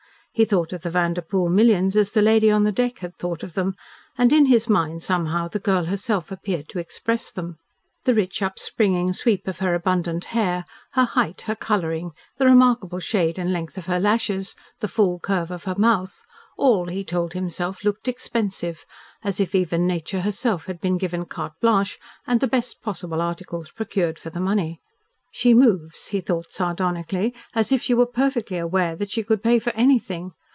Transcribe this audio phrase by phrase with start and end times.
[0.33, 3.53] He thought of the Vanderpoel millions as the lady on the deck had thought of
[3.53, 3.75] them,
[4.17, 7.57] and in his mind somehow the girl herself appeared to express them.
[8.05, 12.99] The rich up springing sweep of her abundant hair, her height, her colouring, the remarkable
[12.99, 16.23] shade and length of her lashes, the full curve of her mouth,
[16.57, 18.85] all, he told himself, looked expensive,
[19.21, 23.69] as if even nature herself had been given carte blanche, and the best possible articles
[23.69, 24.79] procured for the money.
[25.33, 29.59] "She moves," he thought sardonically, "as if she were perfectly aware that she could pay
[29.59, 30.33] for anything.